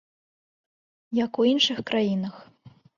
[1.23, 2.45] Як у іншых краінах.